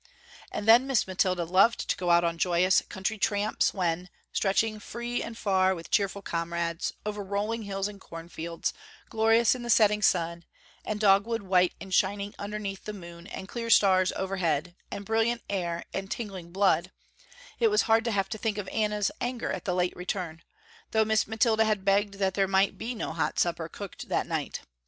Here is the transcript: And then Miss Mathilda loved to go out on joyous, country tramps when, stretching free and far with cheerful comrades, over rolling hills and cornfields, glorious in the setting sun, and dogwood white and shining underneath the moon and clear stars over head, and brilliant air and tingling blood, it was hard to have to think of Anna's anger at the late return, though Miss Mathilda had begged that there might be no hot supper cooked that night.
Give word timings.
And 0.51 0.67
then 0.67 0.87
Miss 0.87 1.05
Mathilda 1.05 1.45
loved 1.45 1.87
to 1.87 1.95
go 1.95 2.09
out 2.09 2.23
on 2.23 2.39
joyous, 2.39 2.81
country 2.89 3.19
tramps 3.19 3.71
when, 3.71 4.09
stretching 4.33 4.79
free 4.79 5.21
and 5.21 5.37
far 5.37 5.75
with 5.75 5.91
cheerful 5.91 6.23
comrades, 6.23 6.93
over 7.05 7.23
rolling 7.23 7.61
hills 7.61 7.87
and 7.87 8.01
cornfields, 8.01 8.73
glorious 9.09 9.53
in 9.53 9.61
the 9.61 9.69
setting 9.69 10.01
sun, 10.01 10.43
and 10.83 10.99
dogwood 10.99 11.43
white 11.43 11.75
and 11.79 11.93
shining 11.93 12.33
underneath 12.39 12.85
the 12.85 12.93
moon 12.93 13.27
and 13.27 13.47
clear 13.47 13.69
stars 13.69 14.11
over 14.13 14.37
head, 14.37 14.73
and 14.89 15.05
brilliant 15.05 15.43
air 15.51 15.83
and 15.93 16.09
tingling 16.09 16.51
blood, 16.51 16.89
it 17.59 17.67
was 17.67 17.83
hard 17.83 18.03
to 18.05 18.11
have 18.11 18.27
to 18.29 18.39
think 18.39 18.57
of 18.57 18.67
Anna's 18.69 19.11
anger 19.21 19.51
at 19.51 19.65
the 19.65 19.75
late 19.75 19.95
return, 19.95 20.41
though 20.93 21.05
Miss 21.05 21.27
Mathilda 21.27 21.63
had 21.65 21.85
begged 21.85 22.15
that 22.15 22.33
there 22.33 22.47
might 22.47 22.75
be 22.75 22.95
no 22.95 23.13
hot 23.13 23.37
supper 23.37 23.69
cooked 23.69 24.09
that 24.09 24.25
night. 24.25 24.61